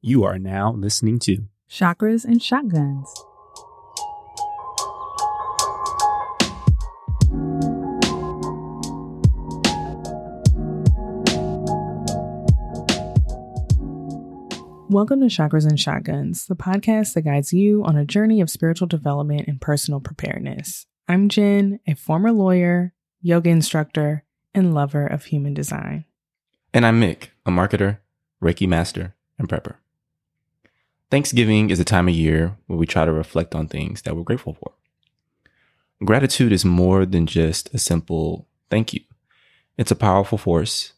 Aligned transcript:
You 0.00 0.22
are 0.22 0.38
now 0.38 0.70
listening 0.70 1.18
to 1.20 1.48
Chakras 1.68 2.24
and 2.24 2.40
Shotguns. 2.40 3.12
Welcome 14.88 15.18
to 15.18 15.26
Chakras 15.26 15.66
and 15.66 15.80
Shotguns, 15.80 16.46
the 16.46 16.54
podcast 16.54 17.14
that 17.14 17.22
guides 17.22 17.52
you 17.52 17.82
on 17.82 17.96
a 17.96 18.04
journey 18.04 18.40
of 18.40 18.48
spiritual 18.48 18.86
development 18.86 19.48
and 19.48 19.60
personal 19.60 19.98
preparedness. 19.98 20.86
I'm 21.08 21.28
Jenn, 21.28 21.80
a 21.88 21.94
former 21.94 22.30
lawyer, 22.30 22.94
yoga 23.20 23.50
instructor, 23.50 24.22
and 24.54 24.72
lover 24.72 25.08
of 25.08 25.24
human 25.24 25.54
design. 25.54 26.04
And 26.72 26.86
I'm 26.86 27.00
Mik, 27.00 27.32
a 27.44 27.50
marketer, 27.50 27.98
Reiki 28.40 28.68
master, 28.68 29.16
and 29.40 29.48
prepper. 29.48 29.74
Thanksgiving 31.10 31.70
is 31.70 31.80
a 31.80 31.84
time 31.84 32.08
of 32.08 32.14
year 32.14 32.56
where 32.66 32.78
we 32.78 32.86
try 32.86 33.04
to 33.04 33.12
reflect 33.12 33.54
on 33.54 33.66
things 33.66 34.02
that 34.02 34.14
we're 34.14 34.22
grateful 34.22 34.54
for. 34.54 34.72
Gratitude 36.04 36.52
is 36.52 36.64
more 36.64 37.06
than 37.06 37.26
just 37.26 37.72
a 37.74 37.78
simple 37.78 38.46
thank 38.70 38.92
you. 38.92 39.00
It's 39.76 39.90
a 39.90 39.96
powerful 39.96 40.38
force 40.38 40.92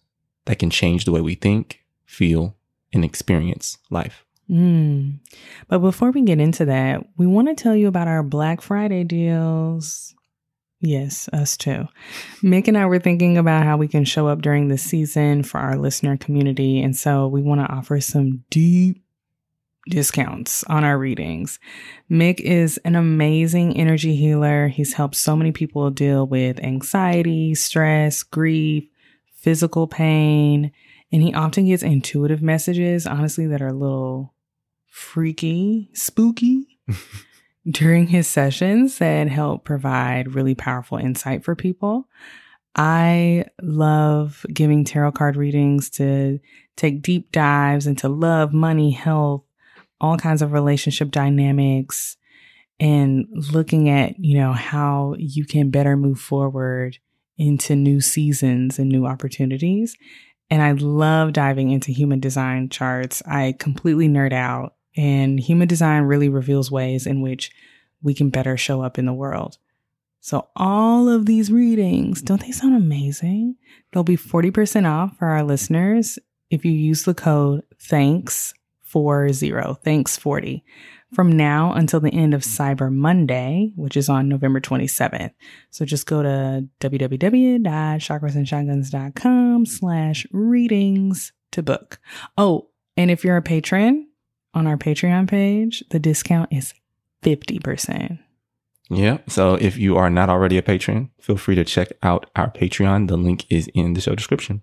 that 0.47 0.59
can 0.59 0.71
change 0.71 1.05
the 1.05 1.13
way 1.13 1.21
we 1.21 1.35
think, 1.35 1.85
feel, 2.05 2.57
and 2.93 3.05
experience 3.05 3.79
life. 3.89 4.25
Mm. 4.51 5.21
But 5.69 5.79
before 5.79 6.11
we 6.11 6.23
get 6.23 6.41
into 6.41 6.65
that, 6.65 7.07
we 7.17 7.27
want 7.27 7.49
to 7.49 7.55
tell 7.55 7.77
you 7.77 7.87
about 7.87 8.09
our 8.09 8.23
Black 8.23 8.61
Friday 8.61 9.05
deals. 9.05 10.15
Yes, 10.81 11.29
us 11.33 11.57
too. 11.57 11.87
Mik 12.43 12.67
and 12.67 12.77
I 12.77 12.87
were 12.87 12.99
thinking 12.99 13.39
about 13.39 13.65
how 13.65 13.77
we 13.77 13.87
can 13.87 14.05
show 14.05 14.27
up 14.27 14.41
during 14.43 14.69
the 14.69 14.79
season 14.79 15.43
for 15.45 15.59
our 15.59 15.77
listener 15.77 16.17
community. 16.17 16.83
And 16.83 16.97
so 16.97 17.29
we 17.29 17.43
want 17.43 17.61
to 17.61 17.73
offer 17.73 18.01
some 18.01 18.45
deep 18.51 19.03
discounts 19.89 20.63
on 20.65 20.85
our 20.85 20.99
readings. 20.99 21.59
Mik 22.09 22.41
is 22.41 22.79
an 22.85 22.97
amazing 22.97 23.77
energy 23.77 24.15
healer. 24.15 24.69
He's 24.69 24.95
helped 24.95 25.17
so 25.17 25.37
many 25.37 25.53
people 25.53 25.91
deal 25.91 26.27
with 26.27 26.63
anxiety, 26.63 27.55
stress, 27.55 28.23
grief, 28.23 28.85
physical 29.35 29.87
pain, 29.87 30.73
and 31.13 31.23
he 31.23 31.35
often 31.35 31.67
gets 31.67 31.83
intuitive 31.83 32.43
messages, 32.43 33.07
honestly, 33.07 33.47
that 33.47 33.63
are 33.63 33.69
a 33.69 33.73
little 33.73 34.35
freaky, 34.87 35.91
spooky 35.93 36.79
during 37.71 38.07
his 38.09 38.29
sessions 38.29 38.99
that 38.99 39.29
help 39.29 39.65
provide 39.65 40.35
really 40.35 40.55
powerful 40.55 40.99
insight 40.99 41.45
for 41.45 41.57
people. 41.57 42.09
I 42.77 43.47
love 43.61 44.47
giving 44.53 44.85
tarot 44.85 45.13
card 45.13 45.37
readings 45.37 45.91
to 45.91 46.39
take 46.77 47.03
deep 47.03 47.33
dives 47.33 47.87
into 47.87 48.09
love, 48.09 48.53
money, 48.53 48.93
health, 48.93 49.43
all 50.01 50.17
kinds 50.17 50.43
of 50.43 50.53
relationship 50.53 51.11
dynamics 51.11 52.17
and 52.79 53.27
looking 53.53 53.91
at, 53.91 54.19
you 54.19 54.39
know, 54.39 54.53
how 54.53 55.15
you 55.19 55.45
can 55.45 55.71
better 55.71 55.97
move 55.97 56.19
forward 56.19 56.99
into 57.37 57.77
new 57.77 58.01
seasons 58.01 58.79
and 58.79 58.89
new 58.89 59.07
opportunities. 59.07 59.97
And 60.49 60.63
I 60.63 60.73
love 60.73 61.33
diving 61.33 61.71
into 61.71 61.93
human 61.93 62.21
design 62.21 62.71
charts. 62.71 63.23
I 63.27 63.55
completely 63.59 64.09
nerd 64.09 64.33
out, 64.33 64.75
and 64.97 65.39
human 65.39 65.69
design 65.69 66.03
really 66.05 66.29
reveals 66.29 66.71
ways 66.71 67.07
in 67.07 67.21
which 67.21 67.51
we 68.03 68.15
can 68.15 68.31
better 68.31 68.57
show 68.57 68.83
up 68.83 68.99
in 68.99 69.07
the 69.07 69.13
world. 69.13 69.59
So, 70.23 70.49
all 70.55 71.09
of 71.09 71.25
these 71.25 71.51
readings, 71.51 72.21
don't 72.21 72.43
they 72.43 72.53
sound 72.53 72.77
amazing? 72.77 73.57
They'll 73.93 74.03
be 74.03 74.19
40% 74.19 74.87
off 74.87 75.17
for 75.17 75.29
our 75.29 75.43
listeners 75.43 76.19
if 76.51 76.65
you 76.65 76.73
use 76.73 77.05
the 77.05 77.15
code 77.15 77.63
THANKS 77.79 78.53
Four 78.91 79.33
zero. 79.33 79.79
Thanks 79.85 80.17
40. 80.17 80.65
From 81.15 81.31
now 81.31 81.73
until 81.73 82.01
the 82.01 82.13
end 82.13 82.35
of 82.35 82.43
Cyber 82.43 82.93
Monday, 82.93 83.71
which 83.77 83.97
is 83.97 84.09
on 84.09 84.29
November 84.29 84.61
27th. 84.61 85.31
So 85.71 85.85
just 85.85 86.07
go 86.07 86.25
to 86.25 86.67
www.chakrasandshotguns.com 86.81 89.67
slash 89.67 90.27
readings 90.33 91.33
to 91.53 91.63
book. 91.63 92.01
Oh, 92.37 92.71
and 92.97 93.13
if 93.13 93.25
you're 93.25 93.37
a 93.37 93.43
patron 93.43 94.09
on 94.55 94.67
our 94.67 94.77
Patreon 94.77 95.29
page, 95.29 95.85
the 95.91 96.01
discount 96.01 96.53
is 96.53 96.75
50%. 97.23 98.19
Yeah. 98.91 99.19
So 99.29 99.55
if 99.55 99.77
you 99.77 99.97
are 99.97 100.11
not 100.11 100.29
already 100.29 100.59
a 100.59 100.63
patron, 100.63 101.11
feel 101.21 101.37
free 101.37 101.55
to 101.55 101.65
check 101.65 101.93
out 102.03 102.29
our 102.35 102.51
Patreon. 102.51 103.07
The 103.07 103.17
link 103.17 103.47
is 103.49 103.71
in 103.73 103.95
the 103.95 104.01
show 104.01 104.17
description. 104.17 104.63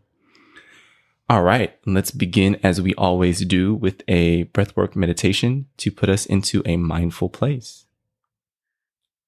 All 1.30 1.44
right, 1.44 1.78
let's 1.86 2.12
begin 2.12 2.58
as 2.64 2.82
we 2.82 2.94
always 2.94 3.46
do 3.46 3.76
with 3.76 4.02
a 4.08 4.46
breathwork 4.46 4.96
meditation 4.96 5.66
to 5.76 5.92
put 5.92 6.08
us 6.08 6.26
into 6.26 6.62
a 6.66 6.78
mindful 6.78 7.28
place. 7.28 7.86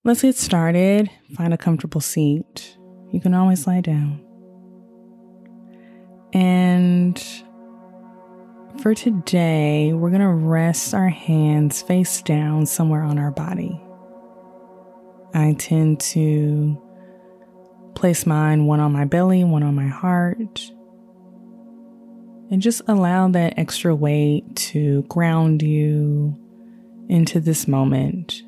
Let's 0.06 0.22
get 0.22 0.38
started. 0.38 1.10
Find 1.36 1.54
a 1.54 1.58
comfortable 1.58 2.00
seat. 2.00 2.78
You 3.12 3.20
can 3.20 3.34
always 3.34 3.68
lie 3.68 3.82
down. 3.82 4.26
And 6.32 7.22
for 8.81 8.96
today, 8.96 9.92
we're 9.92 10.12
going 10.12 10.22
to 10.22 10.30
rest 10.30 10.94
our 10.94 11.10
hands 11.10 11.81
face 11.81 12.22
down 12.22 12.66
somewhere 12.66 13.04
on 13.04 13.20
our 13.20 13.31
body. 13.31 13.78
I 15.34 15.54
tend 15.60 16.00
to 16.00 16.81
place 17.94 18.26
mine 18.26 18.68
one 18.68 18.80
on 18.80 18.94
my 18.94 19.04
belly, 19.04 19.44
one 19.44 19.64
on 19.64 19.76
my 19.76 19.88
heart 19.88 20.72
and 22.52 22.62
just 22.62 22.82
allow 22.88 23.28
that 23.30 23.54
extra 23.58 23.96
weight 23.96 24.56
to 24.56 25.04
ground 25.04 25.62
you 25.62 26.38
into 27.08 27.40
this 27.40 27.68
moment. 27.68 28.44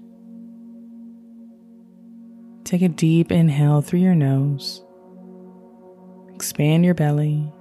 Take 2.64 2.82
a 2.82 2.90
deep 2.90 3.32
inhale 3.32 3.82
through 3.82 4.00
your 4.00 4.16
nose, 4.16 4.84
expand 6.34 6.86
your 6.86 6.94
belly, 6.94 7.52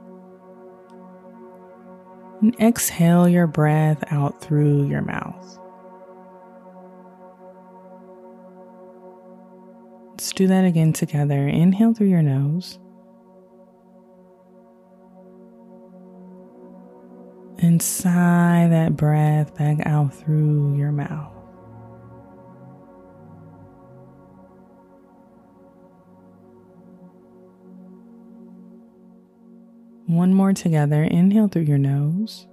and 2.41 2.55
exhale 2.61 3.29
your 3.29 3.47
breath 3.47 4.03
out 4.13 4.41
through 4.41 4.89
your 4.89 5.03
mouth. 5.03 5.59
Let's 10.13 10.33
do 10.33 10.47
that 10.49 10.65
again 10.65 10.93
together. 10.93 11.49
Inhale 11.49 11.95
through 11.95 12.09
your 12.09 12.23
nose. 12.23 12.79
And 17.63 17.83
sigh 17.83 18.69
that 18.71 18.97
breath 18.97 19.55
back 19.55 19.87
out 19.87 20.15
through 20.15 20.77
your 20.77 20.93
mouth. 20.93 21.33
One 30.07 30.35
more 30.35 30.53
together. 30.53 31.05
Inhale 31.05 31.49
through 31.49 31.63
your 31.63 31.79
nose. 31.79 32.47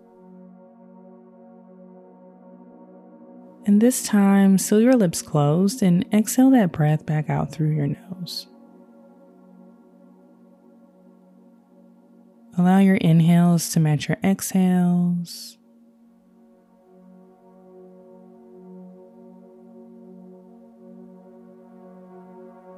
And 3.65 3.81
this 3.81 4.03
time, 4.03 4.57
seal 4.57 4.79
your 4.79 4.95
lips 4.95 5.21
closed 5.21 5.81
and 5.81 6.05
exhale 6.13 6.51
that 6.51 6.71
breath 6.71 7.05
back 7.05 7.29
out 7.29 7.51
through 7.51 7.71
your 7.71 7.87
nose. 7.87 8.47
Allow 12.59 12.79
your 12.79 12.95
inhales 12.95 13.69
to 13.69 13.79
match 13.79 14.09
your 14.09 14.17
exhales. 14.23 15.59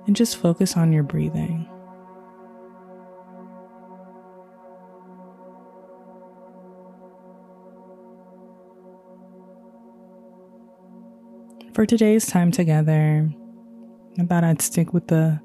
And 0.05 0.17
just 0.17 0.35
focus 0.35 0.75
on 0.75 0.91
your 0.91 1.03
breathing. 1.03 1.69
For 11.73 11.85
today's 11.85 12.25
time 12.25 12.51
together, 12.51 13.29
I 14.19 14.25
thought 14.25 14.43
I'd 14.43 14.61
stick 14.61 14.93
with 14.93 15.07
the, 15.07 15.39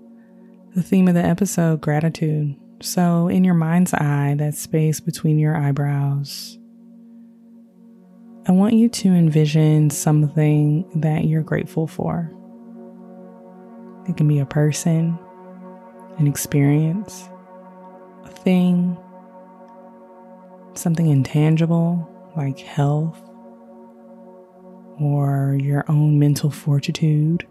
the 0.74 0.82
theme 0.82 1.06
of 1.06 1.14
the 1.14 1.22
episode 1.22 1.80
gratitude. 1.80 2.56
So, 2.80 3.28
in 3.28 3.44
your 3.44 3.54
mind's 3.54 3.94
eye, 3.94 4.34
that 4.38 4.54
space 4.54 5.00
between 5.00 5.38
your 5.38 5.56
eyebrows, 5.56 6.58
I 8.46 8.52
want 8.52 8.74
you 8.74 8.90
to 8.90 9.08
envision 9.08 9.88
something 9.88 10.84
that 11.00 11.24
you're 11.24 11.42
grateful 11.42 11.86
for. 11.86 12.30
It 14.06 14.18
can 14.18 14.28
be 14.28 14.38
a 14.38 14.44
person, 14.44 15.18
an 16.18 16.26
experience, 16.26 17.26
a 18.24 18.28
thing, 18.28 18.98
something 20.74 21.06
intangible 21.06 22.10
like 22.36 22.58
health 22.58 23.18
or 25.00 25.56
your 25.60 25.84
own 25.88 26.18
mental 26.18 26.50
fortitude. 26.50 27.46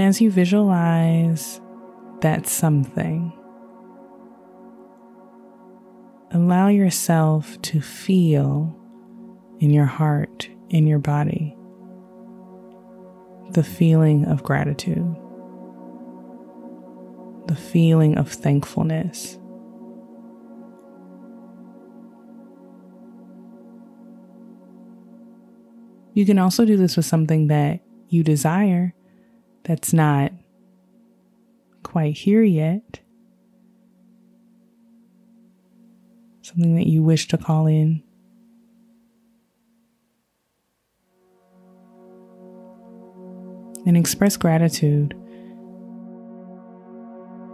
And 0.00 0.08
as 0.08 0.18
you 0.18 0.30
visualize 0.30 1.60
that 2.22 2.46
something, 2.46 3.34
allow 6.30 6.68
yourself 6.68 7.60
to 7.60 7.82
feel 7.82 8.74
in 9.58 9.68
your 9.68 9.84
heart, 9.84 10.48
in 10.70 10.86
your 10.86 11.00
body, 11.00 11.54
the 13.50 13.62
feeling 13.62 14.24
of 14.24 14.42
gratitude, 14.42 15.14
the 17.48 17.54
feeling 17.54 18.16
of 18.16 18.32
thankfulness. 18.32 19.38
You 26.14 26.24
can 26.24 26.38
also 26.38 26.64
do 26.64 26.78
this 26.78 26.96
with 26.96 27.04
something 27.04 27.48
that 27.48 27.80
you 28.08 28.24
desire 28.24 28.94
that's 29.64 29.92
not 29.92 30.32
quite 31.82 32.16
here 32.16 32.42
yet. 32.42 33.00
Something 36.42 36.76
that 36.76 36.86
you 36.86 37.02
wish 37.02 37.28
to 37.28 37.38
call 37.38 37.66
in. 37.66 38.02
And 43.86 43.96
express 43.96 44.36
gratitude 44.36 45.14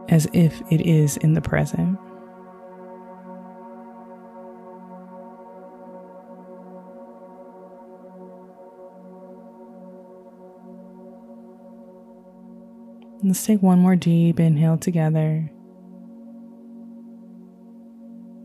as 0.09 0.27
if 0.33 0.61
it 0.71 0.81
is 0.87 1.17
in 1.19 1.35
the 1.35 1.41
present. 1.41 1.99
Let's 13.23 13.45
take 13.45 13.63
one 13.63 13.79
more 13.79 13.97
deep 13.97 14.39
inhale 14.39 14.77
together. 14.77 15.51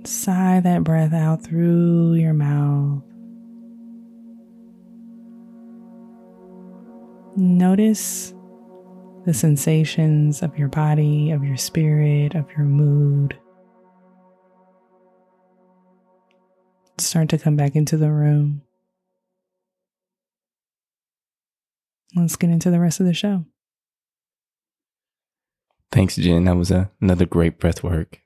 Sigh 0.06 0.60
that 0.62 0.84
breath 0.84 1.14
out 1.14 1.44
through 1.44 2.14
your 2.14 2.34
mouth. 2.34 3.04
Notice 7.36 8.34
the 9.26 9.34
sensations 9.34 10.42
of 10.42 10.58
your 10.58 10.68
body, 10.68 11.32
of 11.32 11.44
your 11.44 11.58
spirit, 11.58 12.34
of 12.34 12.50
your 12.52 12.66
mood. 12.66 13.38
Start 16.98 17.30
to 17.30 17.38
come 17.38 17.56
back 17.56 17.76
into 17.76 17.98
the 17.98 18.12
room. 18.12 18.64
Let's 22.16 22.36
get 22.36 22.50
into 22.50 22.72
the 22.72 22.80
rest 22.80 23.00
of 23.00 23.06
the 23.06 23.14
show. 23.14 23.46
Thanks, 25.92 26.16
Jenn. 26.16 26.46
That 26.46 26.56
was 26.56 26.72
a, 26.72 26.90
another 27.02 27.26
great 27.26 27.60
breath 27.60 27.84
work. 27.84 28.22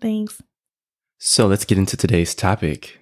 Thanks. 0.00 0.42
So 1.18 1.46
let's 1.46 1.64
get 1.64 1.78
into 1.78 1.96
today's 1.96 2.34
topic. 2.34 2.98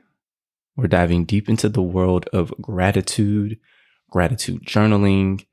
We're 0.77 0.89
diving 0.89 1.25
deep 1.25 1.49
into 1.49 1.69
the 1.69 1.83
world 1.83 2.29
of 2.33 2.53
gratitude, 2.61 3.59
gratitude 4.11 4.65
journaling, 4.65 5.47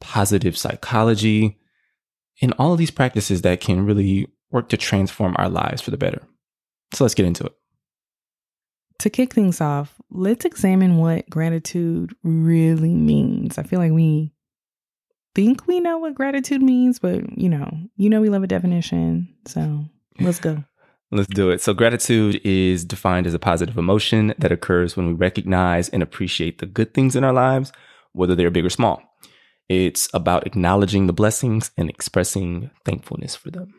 positive 0.00 0.56
psychology, 0.56 1.58
and 2.40 2.54
all 2.58 2.72
of 2.72 2.78
these 2.78 2.90
practices 2.90 3.42
that 3.42 3.60
can 3.60 3.84
really 3.84 4.28
work 4.50 4.68
to 4.70 4.76
transform 4.76 5.34
our 5.38 5.48
lives 5.48 5.82
for 5.82 5.90
the 5.90 5.96
better. 5.96 6.22
So 6.94 7.04
let's 7.04 7.14
get 7.14 7.26
into 7.26 7.44
it. 7.44 7.52
To 9.00 9.10
kick 9.10 9.32
things 9.34 9.60
off, 9.60 9.94
let's 10.10 10.44
examine 10.44 10.96
what 10.96 11.28
gratitude 11.30 12.14
really 12.22 12.94
means. 12.94 13.58
I 13.58 13.62
feel 13.62 13.78
like 13.78 13.92
we 13.92 14.32
think 15.38 15.68
we 15.68 15.78
know 15.78 15.98
what 15.98 16.16
gratitude 16.16 16.60
means, 16.60 16.98
but 16.98 17.38
you 17.38 17.48
know, 17.48 17.70
you 17.96 18.10
know 18.10 18.20
we 18.20 18.28
love 18.28 18.42
a 18.42 18.48
definition. 18.48 19.32
So 19.46 19.84
let's 20.18 20.40
go. 20.40 20.64
Let's 21.10 21.28
do 21.28 21.48
it. 21.48 21.62
So, 21.62 21.72
gratitude 21.72 22.38
is 22.44 22.84
defined 22.84 23.26
as 23.26 23.32
a 23.32 23.38
positive 23.38 23.78
emotion 23.78 24.34
that 24.36 24.52
occurs 24.52 24.94
when 24.94 25.06
we 25.06 25.14
recognize 25.14 25.88
and 25.88 26.02
appreciate 26.02 26.58
the 26.58 26.66
good 26.66 26.92
things 26.92 27.16
in 27.16 27.24
our 27.24 27.32
lives, 27.32 27.72
whether 28.12 28.34
they're 28.34 28.50
big 28.50 28.66
or 28.66 28.68
small. 28.68 29.02
It's 29.70 30.06
about 30.12 30.46
acknowledging 30.46 31.06
the 31.06 31.14
blessings 31.14 31.70
and 31.78 31.88
expressing 31.88 32.70
thankfulness 32.84 33.34
for 33.34 33.50
them. 33.50 33.72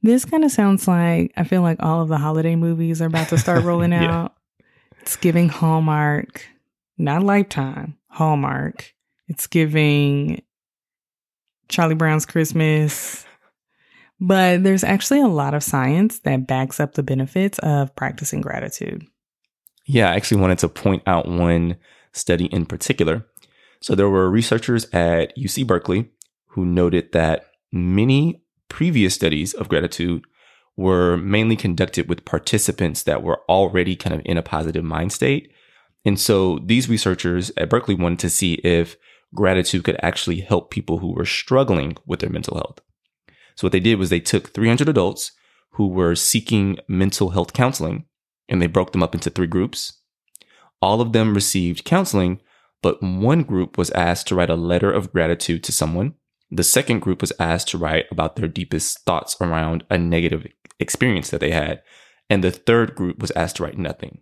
This 0.00 0.24
kind 0.24 0.44
of 0.44 0.52
sounds 0.52 0.86
like 0.86 1.32
I 1.36 1.42
feel 1.42 1.62
like 1.62 1.82
all 1.82 2.02
of 2.02 2.08
the 2.08 2.18
holiday 2.18 2.54
movies 2.54 3.02
are 3.02 3.06
about 3.06 3.30
to 3.30 3.38
start 3.38 3.64
rolling 3.64 3.90
yeah. 3.90 4.14
out. 4.14 4.36
It's 5.00 5.16
giving 5.16 5.48
Hallmark, 5.48 6.46
not 6.98 7.24
Lifetime, 7.24 7.98
Hallmark. 8.10 8.94
It's 9.26 9.48
giving 9.48 10.40
Charlie 11.68 11.94
Brown's 11.94 12.26
Christmas. 12.26 13.24
But 14.20 14.62
there's 14.62 14.84
actually 14.84 15.20
a 15.20 15.28
lot 15.28 15.54
of 15.54 15.62
science 15.62 16.20
that 16.20 16.46
backs 16.46 16.80
up 16.80 16.94
the 16.94 17.02
benefits 17.02 17.58
of 17.60 17.94
practicing 17.96 18.40
gratitude. 18.40 19.04
Yeah, 19.86 20.10
I 20.10 20.14
actually 20.14 20.40
wanted 20.40 20.58
to 20.60 20.68
point 20.68 21.02
out 21.06 21.28
one 21.28 21.76
study 22.12 22.46
in 22.46 22.64
particular. 22.64 23.26
So 23.80 23.94
there 23.94 24.08
were 24.08 24.30
researchers 24.30 24.86
at 24.92 25.36
UC 25.36 25.66
Berkeley 25.66 26.08
who 26.46 26.64
noted 26.64 27.12
that 27.12 27.46
many 27.72 28.42
previous 28.68 29.14
studies 29.14 29.52
of 29.52 29.68
gratitude 29.68 30.24
were 30.76 31.16
mainly 31.16 31.56
conducted 31.56 32.08
with 32.08 32.24
participants 32.24 33.02
that 33.02 33.22
were 33.22 33.40
already 33.48 33.94
kind 33.94 34.14
of 34.14 34.22
in 34.24 34.38
a 34.38 34.42
positive 34.42 34.84
mind 34.84 35.12
state. 35.12 35.52
And 36.04 36.18
so 36.18 36.60
these 36.64 36.88
researchers 36.88 37.50
at 37.56 37.68
Berkeley 37.68 37.94
wanted 37.94 38.20
to 38.20 38.30
see 38.30 38.54
if 38.54 38.96
gratitude 39.34 39.84
could 39.84 39.98
actually 40.02 40.40
help 40.40 40.70
people 40.70 40.98
who 40.98 41.12
were 41.12 41.26
struggling 41.26 41.96
with 42.06 42.20
their 42.20 42.30
mental 42.30 42.56
health. 42.56 42.80
So 43.56 43.66
what 43.66 43.72
they 43.72 43.80
did 43.80 43.98
was 43.98 44.10
they 44.10 44.20
took 44.20 44.52
300 44.52 44.88
adults 44.88 45.32
who 45.72 45.88
were 45.88 46.14
seeking 46.14 46.78
mental 46.88 47.30
health 47.30 47.52
counseling 47.52 48.06
and 48.48 48.60
they 48.60 48.66
broke 48.66 48.92
them 48.92 49.02
up 49.02 49.14
into 49.14 49.30
three 49.30 49.46
groups. 49.46 50.00
All 50.80 51.00
of 51.00 51.12
them 51.12 51.34
received 51.34 51.84
counseling, 51.84 52.40
but 52.82 53.02
one 53.02 53.42
group 53.42 53.78
was 53.78 53.90
asked 53.92 54.28
to 54.28 54.34
write 54.34 54.50
a 54.50 54.56
letter 54.56 54.92
of 54.92 55.12
gratitude 55.12 55.64
to 55.64 55.72
someone. 55.72 56.14
The 56.50 56.62
second 56.62 57.00
group 57.00 57.20
was 57.20 57.32
asked 57.40 57.68
to 57.68 57.78
write 57.78 58.06
about 58.10 58.36
their 58.36 58.48
deepest 58.48 59.00
thoughts 59.00 59.36
around 59.40 59.84
a 59.88 59.96
negative 59.96 60.46
experience 60.78 61.30
that 61.30 61.40
they 61.40 61.50
had. 61.50 61.82
And 62.28 62.44
the 62.44 62.50
third 62.50 62.94
group 62.94 63.20
was 63.20 63.30
asked 63.32 63.56
to 63.56 63.64
write 63.64 63.78
nothing. 63.78 64.20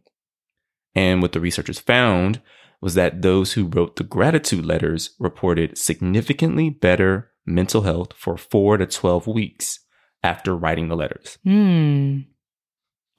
And 0.94 1.20
what 1.20 1.32
the 1.32 1.41
researchers 1.41 1.79
found 1.79 2.41
was 2.82 2.94
that 2.94 3.23
those 3.23 3.52
who 3.52 3.67
wrote 3.67 3.96
the 3.96 4.05
gratitude 4.05 4.67
letters 4.67 5.14
reported 5.20 5.79
significantly 5.79 6.69
better 6.69 7.31
mental 7.46 7.82
health 7.82 8.12
for 8.12 8.37
four 8.37 8.76
to 8.76 8.87
12 8.87 9.29
weeks 9.29 9.79
after 10.22 10.55
writing 10.55 10.89
the 10.89 10.96
letters. 10.96 11.39
Hmm. 11.44 12.20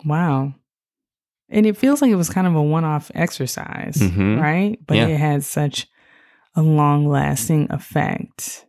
Wow. 0.06 0.54
And 1.50 1.66
it 1.66 1.78
feels 1.78 2.02
like 2.02 2.12
it 2.12 2.16
was 2.16 2.30
kind 2.30 2.46
of 2.46 2.56
a 2.56 2.62
one 2.62 2.84
off 2.84 3.10
exercise, 3.16 3.96
mm-hmm. 3.96 4.40
right? 4.40 4.78
But 4.86 4.98
yeah. 4.98 5.08
it 5.08 5.18
had 5.18 5.44
such 5.44 5.88
a 6.56 6.62
long 6.62 7.08
lasting 7.08 7.68
effect. 7.70 8.66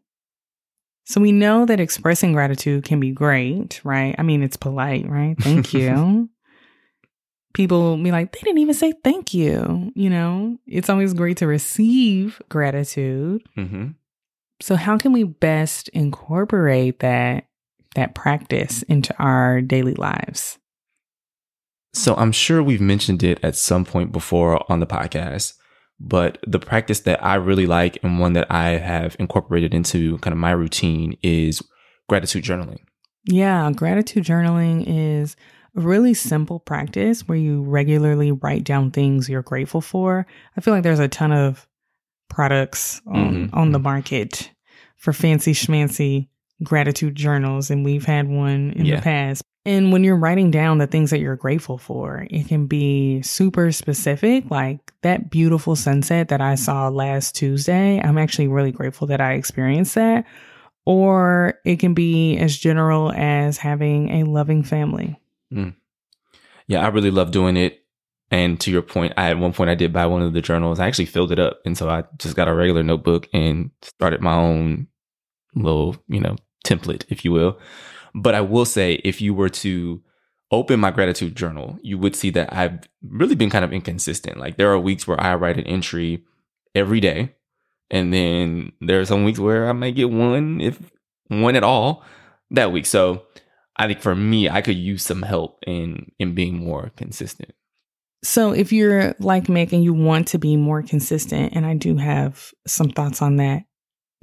So 1.06 1.20
we 1.20 1.32
know 1.32 1.66
that 1.66 1.80
expressing 1.80 2.32
gratitude 2.32 2.84
can 2.84 3.00
be 3.00 3.10
great, 3.10 3.80
right? 3.84 4.14
I 4.16 4.22
mean, 4.22 4.42
it's 4.42 4.56
polite, 4.56 5.08
right? 5.08 5.36
Thank 5.38 5.72
you 5.74 6.30
people 7.54 7.96
be 7.96 8.12
like, 8.12 8.32
they 8.32 8.40
didn't 8.40 8.58
even 8.58 8.74
say 8.74 8.92
thank 9.02 9.32
you. 9.32 9.90
You 9.94 10.10
know, 10.10 10.58
it's 10.66 10.90
always 10.90 11.14
great 11.14 11.38
to 11.38 11.46
receive 11.46 12.42
gratitude. 12.50 13.42
Mm-hmm. 13.56 13.90
So, 14.60 14.76
how 14.76 14.98
can 14.98 15.12
we 15.12 15.24
best 15.24 15.88
incorporate 15.88 17.00
that 17.00 17.46
that 17.94 18.14
practice 18.14 18.82
into 18.82 19.14
our 19.18 19.62
daily 19.62 19.94
lives? 19.94 20.58
So, 21.94 22.14
I'm 22.16 22.32
sure 22.32 22.62
we've 22.62 22.80
mentioned 22.80 23.22
it 23.22 23.40
at 23.42 23.56
some 23.56 23.84
point 23.84 24.12
before 24.12 24.70
on 24.70 24.80
the 24.80 24.86
podcast, 24.86 25.54
but 25.98 26.38
the 26.46 26.58
practice 26.58 27.00
that 27.00 27.24
I 27.24 27.36
really 27.36 27.66
like 27.66 27.98
and 28.02 28.18
one 28.18 28.34
that 28.34 28.50
I 28.50 28.70
have 28.70 29.16
incorporated 29.18 29.72
into 29.72 30.18
kind 30.18 30.32
of 30.32 30.38
my 30.38 30.50
routine 30.50 31.16
is 31.22 31.62
gratitude 32.08 32.44
journaling. 32.44 32.80
Yeah, 33.26 33.70
gratitude 33.74 34.24
journaling 34.24 34.84
is 34.86 35.34
a 35.76 35.80
really 35.80 36.14
simple 36.14 36.60
practice 36.60 37.26
where 37.26 37.38
you 37.38 37.62
regularly 37.62 38.32
write 38.32 38.64
down 38.64 38.90
things 38.90 39.28
you're 39.28 39.42
grateful 39.42 39.80
for. 39.80 40.26
I 40.56 40.60
feel 40.60 40.74
like 40.74 40.82
there's 40.82 41.00
a 41.00 41.08
ton 41.08 41.32
of 41.32 41.66
products 42.28 43.00
on, 43.06 43.34
mm-hmm. 43.34 43.58
on 43.58 43.72
the 43.72 43.78
market 43.78 44.50
for 44.96 45.12
fancy 45.12 45.52
schmancy 45.52 46.28
gratitude 46.62 47.14
journals, 47.14 47.70
and 47.70 47.84
we've 47.84 48.04
had 48.04 48.28
one 48.28 48.72
in 48.76 48.86
yeah. 48.86 48.96
the 48.96 49.02
past. 49.02 49.42
And 49.66 49.92
when 49.92 50.04
you're 50.04 50.16
writing 50.16 50.50
down 50.50 50.78
the 50.78 50.86
things 50.86 51.10
that 51.10 51.20
you're 51.20 51.36
grateful 51.36 51.78
for, 51.78 52.26
it 52.30 52.48
can 52.48 52.66
be 52.66 53.22
super 53.22 53.72
specific, 53.72 54.50
like 54.50 54.92
that 55.02 55.30
beautiful 55.30 55.74
sunset 55.74 56.28
that 56.28 56.42
I 56.42 56.54
saw 56.54 56.88
last 56.88 57.34
Tuesday. 57.34 57.98
I'm 57.98 58.18
actually 58.18 58.48
really 58.48 58.72
grateful 58.72 59.06
that 59.08 59.22
I 59.22 59.32
experienced 59.32 59.94
that. 59.94 60.26
Or 60.86 61.58
it 61.64 61.76
can 61.76 61.94
be 61.94 62.36
as 62.36 62.58
general 62.58 63.10
as 63.12 63.56
having 63.56 64.10
a 64.10 64.24
loving 64.24 64.62
family. 64.62 65.18
Mm. 65.52 65.74
Yeah, 66.66 66.80
I 66.80 66.88
really 66.88 67.10
love 67.10 67.30
doing 67.30 67.56
it. 67.56 67.80
And 68.30 68.58
to 68.60 68.70
your 68.70 68.82
point, 68.82 69.12
I 69.16 69.30
at 69.30 69.38
one 69.38 69.52
point 69.52 69.70
I 69.70 69.74
did 69.74 69.92
buy 69.92 70.06
one 70.06 70.22
of 70.22 70.32
the 70.32 70.40
journals. 70.40 70.80
I 70.80 70.86
actually 70.88 71.06
filled 71.06 71.30
it 71.30 71.38
up, 71.38 71.60
and 71.64 71.76
so 71.76 71.88
I 71.88 72.04
just 72.18 72.34
got 72.34 72.48
a 72.48 72.54
regular 72.54 72.82
notebook 72.82 73.28
and 73.32 73.70
started 73.82 74.20
my 74.20 74.34
own 74.34 74.88
little, 75.54 75.96
you 76.08 76.20
know, 76.20 76.36
template, 76.64 77.04
if 77.10 77.24
you 77.24 77.32
will. 77.32 77.58
But 78.14 78.34
I 78.34 78.40
will 78.40 78.64
say, 78.64 78.94
if 79.04 79.20
you 79.20 79.34
were 79.34 79.50
to 79.50 80.02
open 80.50 80.80
my 80.80 80.90
gratitude 80.90 81.36
journal, 81.36 81.78
you 81.82 81.98
would 81.98 82.14
see 82.14 82.30
that 82.30 82.52
I've 82.52 82.78
really 83.02 83.34
been 83.34 83.50
kind 83.50 83.64
of 83.64 83.72
inconsistent. 83.72 84.38
Like 84.38 84.56
there 84.56 84.70
are 84.72 84.78
weeks 84.78 85.06
where 85.06 85.20
I 85.20 85.34
write 85.34 85.58
an 85.58 85.66
entry 85.66 86.24
every 86.74 87.00
day. 87.00 87.34
And 87.90 88.12
then 88.12 88.72
there 88.80 89.00
are 89.00 89.04
some 89.04 89.24
weeks 89.24 89.38
where 89.38 89.68
I 89.68 89.72
may 89.72 89.92
get 89.92 90.10
one, 90.10 90.60
if 90.60 90.78
one 91.28 91.56
at 91.56 91.64
all, 91.64 92.02
that 92.50 92.72
week. 92.72 92.86
So 92.86 93.22
I 93.76 93.86
think 93.86 94.00
for 94.00 94.14
me, 94.14 94.48
I 94.48 94.60
could 94.62 94.76
use 94.76 95.02
some 95.02 95.22
help 95.22 95.58
in 95.66 96.12
in 96.18 96.34
being 96.34 96.56
more 96.56 96.92
consistent. 96.96 97.52
So 98.22 98.52
if 98.52 98.72
you're 98.72 99.14
like 99.18 99.48
Mik 99.48 99.72
and 99.72 99.84
you 99.84 99.92
want 99.92 100.28
to 100.28 100.38
be 100.38 100.56
more 100.56 100.82
consistent, 100.82 101.52
and 101.54 101.66
I 101.66 101.74
do 101.74 101.96
have 101.96 102.52
some 102.66 102.88
thoughts 102.88 103.20
on 103.20 103.36
that 103.36 103.64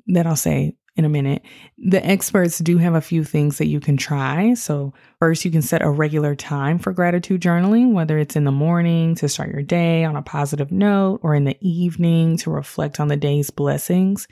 that 0.07 0.25
I'll 0.25 0.35
say 0.35 0.75
in 0.95 1.05
a 1.05 1.09
minute. 1.09 1.43
The 1.77 2.05
experts 2.05 2.59
do 2.59 2.77
have 2.77 2.95
a 2.95 3.01
few 3.01 3.23
things 3.23 3.57
that 3.57 3.67
you 3.67 3.79
can 3.79 3.97
try. 3.97 4.53
So, 4.55 4.93
first, 5.19 5.45
you 5.45 5.51
can 5.51 5.61
set 5.61 5.81
a 5.81 5.89
regular 5.89 6.35
time 6.35 6.79
for 6.79 6.91
gratitude 6.91 7.41
journaling, 7.41 7.93
whether 7.93 8.17
it's 8.17 8.35
in 8.35 8.43
the 8.43 8.51
morning 8.51 9.15
to 9.15 9.29
start 9.29 9.51
your 9.51 9.63
day 9.63 10.03
on 10.03 10.15
a 10.15 10.21
positive 10.21 10.71
note 10.71 11.19
or 11.23 11.33
in 11.33 11.45
the 11.45 11.57
evening 11.61 12.37
to 12.37 12.51
reflect 12.51 12.99
on 12.99 13.07
the 13.07 13.15
day's 13.15 13.49
blessings. 13.49 14.27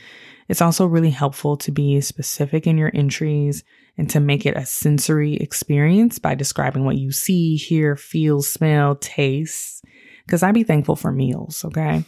It's 0.50 0.62
also 0.62 0.86
really 0.86 1.12
helpful 1.12 1.58
to 1.58 1.72
be 1.72 2.02
specific 2.02 2.68
in 2.68 2.78
your 2.78 2.92
entries 2.94 3.64
and 4.00 4.10
to 4.10 4.22
make 4.22 4.46
it 4.46 4.56
a 4.56 4.66
sensory 4.66 5.36
experience 5.36 6.20
by 6.20 6.34
describing 6.34 6.86
what 6.86 6.96
you 6.96 7.12
see, 7.12 7.58
hear, 7.58 7.98
feel, 7.98 8.42
smell, 8.42 8.96
taste. 8.96 9.84
Because 10.26 10.42
I'd 10.42 10.54
be 10.54 10.64
thankful 10.64 10.96
for 10.96 11.12
meals, 11.12 11.66
okay? 11.66 12.06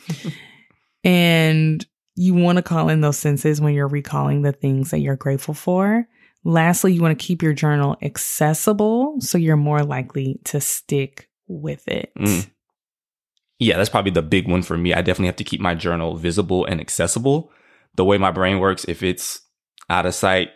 and 1.03 1.86
you 2.15 2.33
want 2.33 2.55
to 2.55 2.62
call 2.62 2.88
in 2.88 3.01
those 3.01 3.17
senses 3.17 3.60
when 3.60 3.74
you're 3.74 3.89
recalling 3.89 4.41
the 4.41 4.53
things 4.53 4.91
that 4.91 5.00
you're 5.00 5.17
grateful 5.17 5.53
for. 5.53 6.07
Lastly, 6.45 6.93
you 6.93 7.01
want 7.01 7.19
to 7.19 7.25
keep 7.25 7.41
your 7.41 7.51
journal 7.51 7.98
accessible 8.01 9.19
so 9.19 9.38
you're 9.38 9.57
more 9.57 9.83
likely 9.83 10.39
to 10.45 10.62
stick 10.62 11.27
with 11.50 11.86
it. 11.89 12.13
Mm. 12.17 12.50
Yeah, 13.60 13.75
that's 13.75 13.89
probably 13.89 14.12
the 14.12 14.21
big 14.21 14.48
one 14.48 14.62
for 14.62 14.77
me. 14.77 14.93
I 14.93 15.01
definitely 15.01 15.27
have 15.27 15.36
to 15.36 15.43
keep 15.43 15.60
my 15.60 15.75
journal 15.75 16.15
visible 16.15 16.63
and 16.63 16.79
accessible. 16.79 17.51
The 17.98 18.05
way 18.05 18.17
my 18.17 18.31
brain 18.31 18.60
works, 18.60 18.86
if 18.88 19.03
it's 19.03 19.41
out 19.89 20.05
of 20.05 20.15
sight, 20.15 20.51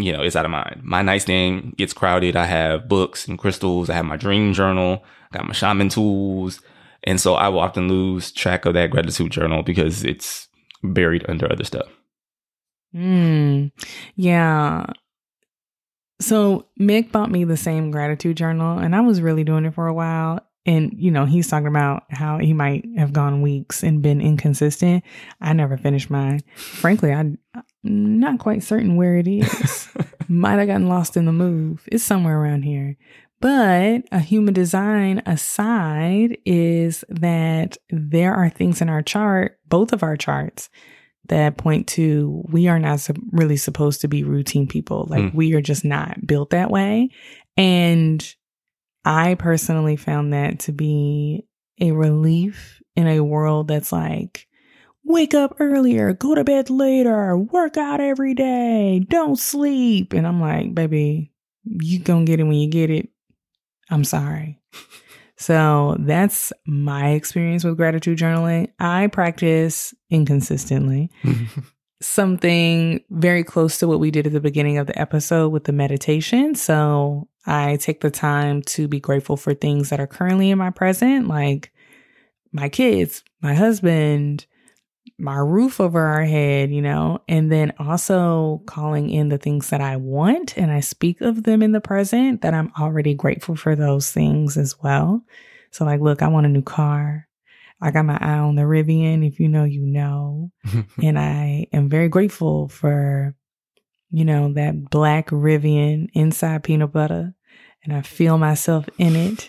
you 0.00 0.12
know, 0.12 0.22
it's 0.22 0.36
out 0.36 0.44
of 0.44 0.50
mind. 0.50 0.80
My 0.82 1.02
nightstand 1.02 1.76
gets 1.76 1.92
crowded. 1.92 2.36
I 2.36 2.46
have 2.46 2.88
books 2.88 3.26
and 3.26 3.38
crystals. 3.38 3.90
I 3.90 3.94
have 3.94 4.04
my 4.04 4.16
dream 4.16 4.52
journal. 4.52 5.04
I 5.32 5.38
got 5.38 5.46
my 5.46 5.52
shaman 5.52 5.88
tools. 5.88 6.60
And 7.04 7.20
so 7.20 7.34
I 7.34 7.48
will 7.48 7.60
often 7.60 7.88
lose 7.88 8.32
track 8.32 8.64
of 8.64 8.74
that 8.74 8.90
gratitude 8.90 9.30
journal 9.30 9.62
because 9.62 10.04
it's 10.04 10.48
buried 10.82 11.24
under 11.28 11.50
other 11.50 11.64
stuff. 11.64 11.88
Hmm. 12.92 13.66
Yeah. 14.16 14.86
So 16.20 16.68
Mik 16.78 17.12
bought 17.12 17.30
me 17.30 17.44
the 17.44 17.56
same 17.56 17.90
gratitude 17.90 18.36
journal, 18.36 18.78
and 18.78 18.94
I 18.94 19.00
was 19.00 19.20
really 19.20 19.44
doing 19.44 19.64
it 19.64 19.74
for 19.74 19.86
a 19.86 19.94
while. 19.94 20.40
And, 20.66 20.94
you 20.96 21.10
know, 21.10 21.26
he's 21.26 21.48
talking 21.48 21.66
about 21.66 22.04
how 22.10 22.38
he 22.38 22.54
might 22.54 22.86
have 22.96 23.12
gone 23.12 23.42
weeks 23.42 23.82
and 23.82 24.00
been 24.00 24.20
inconsistent. 24.20 25.04
I 25.40 25.52
never 25.52 25.76
finished 25.76 26.08
mine. 26.08 26.40
Frankly, 26.56 27.12
I'm 27.12 27.38
not 27.82 28.38
quite 28.38 28.62
certain 28.62 28.96
where 28.96 29.16
it 29.16 29.28
is. 29.28 29.88
might 30.28 30.58
have 30.58 30.68
gotten 30.68 30.88
lost 30.88 31.16
in 31.16 31.26
the 31.26 31.32
move. 31.32 31.86
It's 31.92 32.04
somewhere 32.04 32.40
around 32.40 32.62
here. 32.62 32.96
But 33.40 34.04
a 34.10 34.20
human 34.20 34.54
design 34.54 35.22
aside 35.26 36.38
is 36.46 37.04
that 37.10 37.76
there 37.90 38.34
are 38.34 38.48
things 38.48 38.80
in 38.80 38.88
our 38.88 39.02
chart, 39.02 39.58
both 39.68 39.92
of 39.92 40.02
our 40.02 40.16
charts, 40.16 40.70
that 41.28 41.56
point 41.56 41.86
to 41.88 42.42
we 42.48 42.68
are 42.68 42.78
not 42.78 43.06
really 43.32 43.56
supposed 43.56 44.00
to 44.00 44.08
be 44.08 44.24
routine 44.24 44.66
people. 44.66 45.06
Like 45.10 45.24
mm. 45.24 45.34
we 45.34 45.54
are 45.54 45.60
just 45.60 45.84
not 45.84 46.26
built 46.26 46.50
that 46.50 46.70
way. 46.70 47.10
And 47.56 48.34
I 49.04 49.34
personally 49.34 49.96
found 49.96 50.32
that 50.32 50.60
to 50.60 50.72
be 50.72 51.46
a 51.80 51.92
relief 51.92 52.82
in 52.96 53.06
a 53.06 53.20
world 53.20 53.68
that's 53.68 53.92
like, 53.92 54.46
wake 55.04 55.34
up 55.34 55.56
earlier, 55.60 56.12
go 56.12 56.34
to 56.34 56.44
bed 56.44 56.70
later, 56.70 57.36
work 57.36 57.76
out 57.76 58.00
every 58.00 58.34
day, 58.34 59.04
don't 59.08 59.38
sleep. 59.38 60.12
And 60.12 60.26
I'm 60.26 60.40
like, 60.40 60.74
baby, 60.74 61.32
you 61.64 61.98
gonna 61.98 62.24
get 62.24 62.40
it 62.40 62.44
when 62.44 62.54
you 62.56 62.70
get 62.70 62.90
it. 62.90 63.08
I'm 63.90 64.04
sorry. 64.04 64.60
So 65.36 65.96
that's 65.98 66.52
my 66.66 67.10
experience 67.10 67.64
with 67.64 67.76
gratitude 67.76 68.18
journaling. 68.18 68.70
I 68.78 69.08
practice 69.08 69.92
inconsistently. 70.08 71.10
Something 72.00 73.02
very 73.10 73.42
close 73.42 73.78
to 73.78 73.88
what 73.88 74.00
we 74.00 74.10
did 74.10 74.26
at 74.26 74.32
the 74.32 74.40
beginning 74.40 74.78
of 74.78 74.86
the 74.86 74.98
episode 74.98 75.48
with 75.50 75.64
the 75.64 75.72
meditation. 75.72 76.54
So 76.54 77.28
I 77.46 77.76
take 77.76 78.00
the 78.00 78.10
time 78.10 78.62
to 78.62 78.88
be 78.88 79.00
grateful 79.00 79.36
for 79.36 79.54
things 79.54 79.90
that 79.90 80.00
are 80.00 80.06
currently 80.06 80.50
in 80.50 80.58
my 80.58 80.70
present, 80.70 81.28
like 81.28 81.72
my 82.52 82.68
kids, 82.68 83.22
my 83.42 83.54
husband, 83.54 84.46
my 85.18 85.36
roof 85.36 85.80
over 85.80 86.00
our 86.00 86.24
head, 86.24 86.70
you 86.70 86.82
know, 86.82 87.20
and 87.28 87.52
then 87.52 87.72
also 87.78 88.62
calling 88.66 89.10
in 89.10 89.28
the 89.28 89.38
things 89.38 89.70
that 89.70 89.80
I 89.80 89.96
want 89.96 90.56
and 90.56 90.70
I 90.72 90.80
speak 90.80 91.20
of 91.20 91.44
them 91.44 91.62
in 91.62 91.72
the 91.72 91.80
present 91.80 92.42
that 92.42 92.54
I'm 92.54 92.72
already 92.78 93.14
grateful 93.14 93.56
for 93.56 93.76
those 93.76 94.10
things 94.10 94.56
as 94.56 94.76
well. 94.82 95.22
So, 95.70 95.84
like, 95.84 96.00
look, 96.00 96.22
I 96.22 96.28
want 96.28 96.46
a 96.46 96.48
new 96.50 96.62
car. 96.62 97.28
I 97.80 97.90
got 97.90 98.06
my 98.06 98.16
eye 98.20 98.38
on 98.38 98.54
the 98.54 98.62
Rivian. 98.62 99.26
If 99.26 99.40
you 99.40 99.48
know, 99.48 99.64
you 99.64 99.84
know. 99.84 100.50
and 101.02 101.18
I 101.18 101.66
am 101.72 101.88
very 101.88 102.08
grateful 102.08 102.68
for, 102.68 103.34
you 104.14 104.24
know, 104.24 104.52
that 104.52 104.90
black 104.90 105.30
Rivian 105.30 106.08
inside 106.14 106.62
peanut 106.62 106.92
butter. 106.92 107.34
And 107.82 107.92
I 107.92 108.02
feel 108.02 108.38
myself 108.38 108.88
in 108.96 109.16
it. 109.16 109.48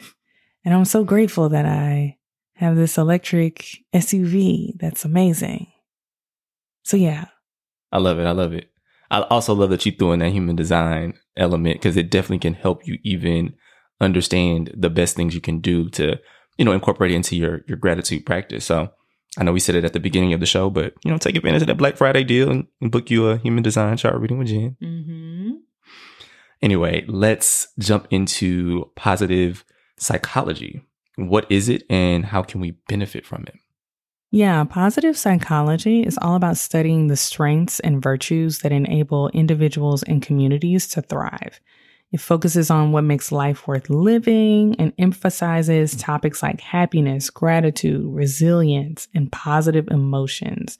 And 0.65 0.73
I'm 0.73 0.85
so 0.85 1.03
grateful 1.03 1.49
that 1.49 1.67
I 1.67 2.17
have 2.55 2.75
this 2.75 2.97
electric 2.97 3.83
SUV 3.93 4.71
that's 4.79 5.05
amazing. 5.05 5.67
So 6.81 6.97
yeah. 6.97 7.25
I 7.91 7.99
love 7.99 8.17
it. 8.17 8.25
I 8.25 8.31
love 8.31 8.53
it. 8.53 8.71
I 9.11 9.21
also 9.21 9.53
love 9.53 9.69
that 9.69 9.85
you 9.85 9.91
threw 9.91 10.13
in 10.13 10.19
that 10.19 10.31
human 10.31 10.55
design 10.55 11.13
element 11.37 11.75
because 11.75 11.95
it 11.95 12.09
definitely 12.09 12.39
can 12.39 12.55
help 12.55 12.87
you 12.87 12.97
even 13.03 13.53
understand 14.01 14.73
the 14.75 14.89
best 14.89 15.15
things 15.15 15.35
you 15.35 15.41
can 15.41 15.59
do 15.59 15.89
to, 15.91 16.19
you 16.57 16.65
know, 16.65 16.71
incorporate 16.71 17.11
it 17.11 17.15
into 17.15 17.35
your 17.35 17.61
your 17.67 17.77
gratitude 17.77 18.25
practice. 18.25 18.65
So 18.65 18.89
I 19.37 19.43
know 19.43 19.51
we 19.51 19.59
said 19.59 19.75
it 19.75 19.83
at 19.83 19.93
the 19.93 19.99
beginning 19.99 20.33
of 20.33 20.39
the 20.39 20.45
show, 20.45 20.69
but 20.69 20.93
you 21.03 21.11
know, 21.11 21.17
take 21.17 21.35
advantage 21.35 21.61
of 21.61 21.67
that 21.67 21.77
Black 21.77 21.97
Friday 21.97 22.23
deal 22.23 22.49
and, 22.49 22.67
and 22.81 22.91
book 22.91 23.09
you 23.09 23.27
a 23.27 23.37
human 23.37 23.63
design 23.63 23.97
chart 23.97 24.19
reading 24.19 24.37
with 24.37 24.47
Jenn. 24.47 24.77
Mm-hmm. 24.81 25.51
Anyway, 26.61 27.05
let's 27.07 27.67
jump 27.77 28.07
into 28.09 28.89
positive 28.95 29.65
psychology. 29.97 30.81
What 31.17 31.45
is 31.49 31.69
it 31.69 31.83
and 31.89 32.25
how 32.25 32.43
can 32.43 32.61
we 32.61 32.71
benefit 32.87 33.25
from 33.25 33.43
it? 33.47 33.55
Yeah, 34.31 34.63
positive 34.65 35.17
psychology 35.17 36.01
is 36.01 36.17
all 36.21 36.35
about 36.35 36.57
studying 36.57 37.07
the 37.07 37.15
strengths 37.15 37.79
and 37.79 38.01
virtues 38.01 38.59
that 38.59 38.71
enable 38.71 39.29
individuals 39.29 40.03
and 40.03 40.21
communities 40.21 40.87
to 40.89 41.01
thrive. 41.01 41.61
It 42.11 42.21
focuses 42.21 42.69
on 42.69 42.91
what 42.91 43.03
makes 43.03 43.31
life 43.31 43.67
worth 43.67 43.89
living 43.89 44.75
and 44.79 44.93
emphasizes 44.97 45.95
topics 45.95 46.41
like 46.41 46.61
happiness, 46.61 47.29
gratitude, 47.29 48.05
resilience, 48.05 49.07
and 49.13 49.31
positive 49.31 49.87
emotions. 49.89 50.77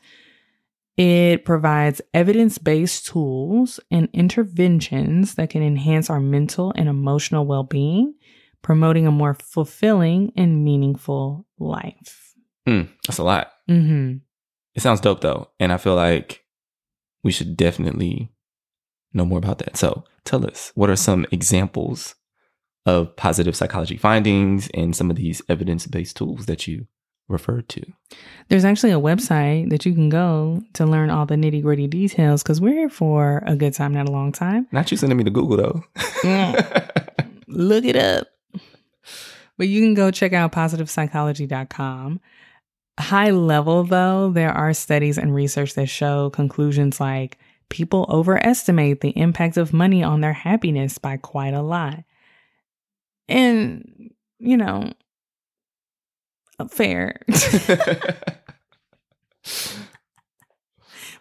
It 0.98 1.44
provides 1.44 2.02
evidence 2.14 2.58
based 2.58 3.08
tools 3.08 3.82
and 3.92 4.08
interventions 4.14 5.36
that 5.36 5.50
can 5.50 5.62
enhance 5.62 6.10
our 6.10 6.22
mental 6.22 6.72
and 6.78 6.88
emotional 6.88 7.46
well 7.46 7.64
being 7.64 8.14
promoting 8.66 9.06
a 9.06 9.12
more 9.12 9.36
fulfilling 9.36 10.34
and 10.36 10.66
meaningful 10.66 11.46
life. 11.60 12.34
Mm, 12.68 12.90
that's 13.06 13.20
a 13.20 13.24
lot. 13.24 13.52
Mm-hmm. 13.70 14.16
It 14.74 14.82
sounds 14.82 15.02
dope 15.02 15.22
though. 15.22 15.50
And 15.60 15.72
I 15.72 15.78
feel 15.78 15.94
like 15.94 16.44
we 17.24 17.32
should 17.32 17.56
definitely 17.56 18.32
know 19.16 19.26
more 19.26 19.38
about 19.38 19.60
that. 19.60 19.78
So 19.78 20.04
tell 20.24 20.46
us, 20.46 20.72
what 20.76 20.90
are 20.90 20.96
some 20.96 21.26
examples 21.32 22.16
of 22.86 23.16
positive 23.16 23.56
psychology 23.56 23.98
findings 23.98 24.70
and 24.74 24.96
some 24.96 25.10
of 25.10 25.16
these 25.16 25.42
evidence 25.50 25.88
based 25.88 26.18
tools 26.18 26.46
that 26.46 26.68
you 26.68 26.88
referred 27.28 27.68
to? 27.70 27.84
There's 28.50 28.66
actually 28.66 28.92
a 28.92 29.00
website 29.00 29.70
that 29.70 29.86
you 29.86 29.94
can 29.94 30.10
go 30.10 30.62
to 30.74 30.86
learn 30.86 31.10
all 31.10 31.26
the 31.26 31.36
nitty 31.36 31.62
gritty 31.62 31.88
details 31.88 32.44
because 32.44 32.62
we're 32.62 32.74
here 32.74 32.90
for 32.90 33.44
a 33.46 33.56
good 33.56 33.74
time, 33.74 33.94
not 33.94 34.08
a 34.08 34.12
long 34.12 34.32
time. 34.32 34.68
Not 34.72 34.92
you 34.92 34.98
sending 34.98 35.18
me 35.18 35.24
to 35.24 35.32
Google 35.32 35.58
though. 35.58 35.84
mm. 36.22 36.90
Look 37.48 37.86
it 37.86 37.96
up. 37.96 38.28
But 39.58 39.68
you 39.68 39.82
can 39.82 39.94
go 39.94 40.12
check 40.12 40.34
out 40.34 40.52
positivepsychology.com. 40.52 42.20
High 43.00 43.32
level, 43.32 43.84
though, 43.84 44.32
there 44.32 44.52
are 44.52 44.74
studies 44.74 45.18
and 45.18 45.34
research 45.34 45.74
that 45.74 45.88
show 45.88 46.30
conclusions 46.30 47.00
like 47.00 47.38
people 47.70 48.06
overestimate 48.10 49.02
the 49.02 49.18
impact 49.18 49.58
of 49.58 49.74
money 49.74 50.04
on 50.04 50.22
their 50.22 50.34
happiness 50.34 50.98
by 50.98 51.18
quite 51.18 51.54
a 51.54 51.62
lot. 51.62 52.04
And, 53.28 54.12
you 54.40 54.58
know, 54.58 54.94
fair. 56.70 57.20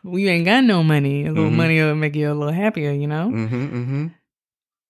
you 0.05 0.29
ain't 0.29 0.45
got 0.45 0.65
no 0.65 0.83
money. 0.83 1.25
A 1.25 1.31
little 1.31 1.45
mm-hmm. 1.47 1.57
money 1.57 1.81
will 1.81 1.95
make 1.95 2.15
you 2.15 2.31
a 2.31 2.35
little 2.35 2.53
happier, 2.53 2.93
you 2.93 3.07
know? 3.07 3.31
Mm-hmm, 3.33 3.65
mm-hmm. 3.65 4.07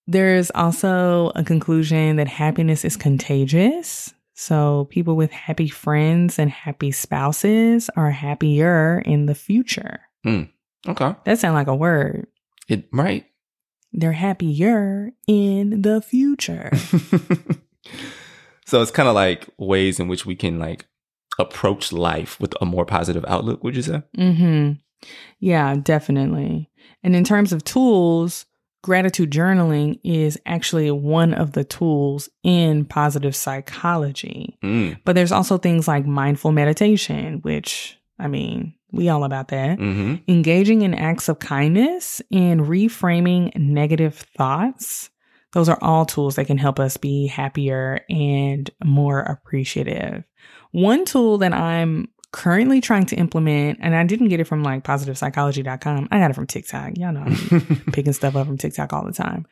There's 0.07 0.51
also 0.51 1.33
a 1.35 1.43
conclusion 1.45 2.17
that 2.17 2.29
happiness 2.29 2.85
is 2.85 2.97
contagious. 2.97 4.13
So 4.35 4.87
people 4.91 5.17
with 5.17 5.31
happy 5.31 5.69
friends 5.69 6.39
and 6.39 6.51
happy 6.51 6.91
spouses 6.91 7.89
are 7.97 8.11
happier 8.11 9.03
in 9.07 9.27
the 9.27 9.35
future. 9.35 10.01
Okay. 10.87 11.15
That 11.25 11.39
sounds 11.39 11.55
like 11.55 11.67
a 11.67 11.75
word. 11.75 12.27
It 12.69 12.89
right. 12.93 13.27
They're 13.93 14.13
happier 14.13 15.13
in 15.27 15.83
the 15.83 16.01
future. 16.01 16.71
so 18.67 18.83
it's 18.83 18.91
kind 18.91 19.09
of 19.09 19.15
like 19.15 19.49
ways 19.59 20.01
in 20.01 20.09
which 20.09 20.27
we 20.27 20.35
can 20.35 20.59
like 20.59 20.87
approach 21.39 21.93
life 21.93 22.39
with 22.41 22.55
a 22.61 22.67
more 22.67 22.85
positive 22.85 23.25
outlook, 23.29 23.63
would 23.63 23.77
you 23.77 23.83
say? 23.83 24.03
Mm-hmm. 24.17 24.73
Yeah, 25.41 25.77
definitely. 25.77 26.71
And 27.03 27.15
in 27.15 27.25
terms 27.25 27.53
of 27.53 27.65
tools, 27.65 28.47
gratitude 28.83 29.31
journaling 29.31 29.99
is 30.05 30.39
actually 30.47 30.91
one 30.91 31.35
of 31.35 31.53
the 31.53 31.65
tools 31.65 32.29
in 32.43 32.85
positive 32.85 33.37
psychology. 33.37 34.59
Mm. 34.63 34.99
But 35.05 35.15
there's 35.15 35.33
also 35.33 35.59
things 35.59 35.89
like 35.89 36.07
mindful 36.07 36.53
meditation, 36.53 37.41
which, 37.43 37.99
I 38.19 38.29
mean, 38.29 38.75
we 38.95 39.09
all 39.09 39.25
about 39.25 39.49
that. 39.49 39.79
hmm 39.79 40.17
Engaging 40.29 40.83
in 40.83 40.95
acts 40.95 41.29
of 41.29 41.39
kindness 41.39 42.23
and 42.31 42.63
reframing 42.63 43.55
negative 43.57 44.15
thoughts. 44.37 45.11
Those 45.53 45.69
are 45.69 45.79
all 45.81 46.05
tools 46.05 46.37
that 46.37 46.47
can 46.47 46.59
help 46.59 46.81
us 46.81 46.97
be 46.97 47.27
happier 47.29 48.01
and 48.11 48.69
more 48.85 49.21
appreciative. 49.21 50.25
One 50.73 51.05
tool 51.05 51.39
that 51.39 51.53
I'm 51.53 52.09
currently 52.33 52.81
trying 52.81 53.07
to 53.07 53.17
implement, 53.17 53.79
and 53.81 53.95
I 53.95 54.05
didn't 54.05 54.29
get 54.29 54.41
it 54.41 54.49
from 54.49 54.65
like 54.65 54.83
positivepsychology.com. 54.83 56.09
I 56.11 56.19
got 56.19 56.31
it 56.33 56.35
from 56.35 56.49
TikTok. 56.49 56.99
Y'all 56.99 57.13
know 57.13 57.21
I'm 57.21 57.77
picking 57.93 58.13
stuff 58.13 58.35
up 58.35 58.49
from 58.49 58.59
TikTok 58.59 58.93
all 58.93 59.05
the 59.05 59.13
time. 59.13 59.47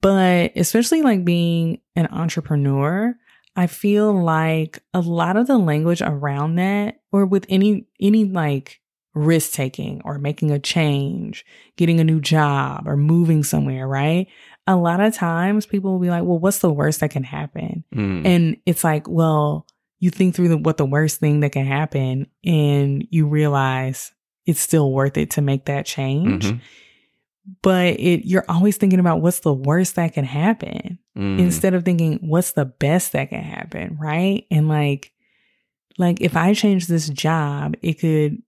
But 0.00 0.52
especially 0.54 1.02
like 1.02 1.24
being 1.24 1.80
an 1.96 2.06
entrepreneur, 2.12 3.16
I 3.56 3.66
feel 3.66 4.12
like 4.12 4.80
a 4.94 5.00
lot 5.00 5.36
of 5.36 5.48
the 5.48 5.58
language 5.58 6.00
around 6.00 6.54
that 6.56 7.00
or 7.10 7.26
with 7.26 7.44
any 7.48 7.86
any 8.00 8.24
like 8.24 8.80
risk 9.14 9.52
taking 9.52 10.00
or 10.04 10.18
making 10.18 10.50
a 10.50 10.58
change, 10.58 11.44
getting 11.76 11.98
a 12.00 12.04
new 12.04 12.20
job 12.20 12.86
or 12.86 12.96
moving 12.96 13.42
somewhere, 13.42 13.86
right? 13.88 14.26
A 14.66 14.76
lot 14.76 15.00
of 15.00 15.14
times 15.14 15.64
people 15.66 15.92
will 15.92 15.98
be 15.98 16.10
like, 16.10 16.24
"Well, 16.24 16.38
what's 16.38 16.58
the 16.58 16.72
worst 16.72 17.00
that 17.00 17.10
can 17.10 17.24
happen?" 17.24 17.84
Mm. 17.94 18.26
And 18.26 18.56
it's 18.66 18.84
like, 18.84 19.08
well, 19.08 19.66
you 19.98 20.10
think 20.10 20.34
through 20.34 20.48
the, 20.48 20.56
what 20.58 20.76
the 20.76 20.84
worst 20.86 21.18
thing 21.20 21.40
that 21.40 21.52
can 21.52 21.66
happen 21.66 22.26
and 22.44 23.06
you 23.10 23.26
realize 23.26 24.12
it's 24.46 24.60
still 24.60 24.92
worth 24.92 25.16
it 25.16 25.30
to 25.32 25.40
make 25.42 25.64
that 25.64 25.86
change. 25.86 26.44
Mhm. 26.46 26.60
But 27.62 27.98
it 27.98 28.26
you're 28.26 28.44
always 28.48 28.76
thinking 28.76 29.00
about 29.00 29.22
what's 29.22 29.40
the 29.40 29.54
worst 29.54 29.96
that 29.96 30.12
can 30.12 30.24
happen 30.24 30.98
Mm. 31.16 31.38
instead 31.40 31.74
of 31.74 31.84
thinking 31.84 32.18
what's 32.22 32.52
the 32.52 32.66
best 32.66 33.12
that 33.12 33.30
can 33.30 33.42
happen, 33.42 33.96
right? 33.98 34.44
And 34.50 34.68
like 34.68 35.12
like 35.96 36.20
if 36.20 36.36
I 36.36 36.54
change 36.54 36.86
this 36.86 37.08
job, 37.08 37.74
it 37.82 37.94
could 37.94 38.40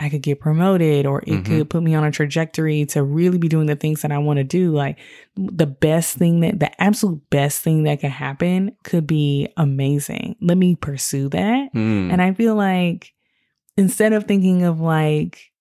I 0.00 0.08
could 0.08 0.22
get 0.22 0.40
promoted 0.40 1.06
or 1.06 1.20
it 1.20 1.28
Mhm. 1.28 1.44
could 1.44 1.70
put 1.70 1.82
me 1.82 1.94
on 1.94 2.02
a 2.04 2.10
trajectory 2.10 2.84
to 2.86 3.02
really 3.04 3.38
be 3.38 3.48
doing 3.48 3.66
the 3.66 3.76
things 3.76 4.02
that 4.02 4.10
I 4.10 4.18
want 4.18 4.38
to 4.38 4.44
do. 4.44 4.72
Like 4.72 4.98
the 5.36 5.66
best 5.66 6.16
thing 6.16 6.40
that 6.40 6.58
the 6.58 6.82
absolute 6.82 7.22
best 7.30 7.62
thing 7.62 7.84
that 7.84 8.00
could 8.00 8.10
happen 8.10 8.72
could 8.82 9.06
be 9.06 9.48
amazing. 9.56 10.34
Let 10.40 10.58
me 10.58 10.74
pursue 10.74 11.28
that. 11.28 11.72
Mm. 11.74 12.12
And 12.12 12.20
I 12.20 12.32
feel 12.34 12.56
like 12.56 13.12
instead 13.76 14.12
of 14.12 14.24
thinking 14.24 14.64
of 14.64 14.80
like 14.80 15.52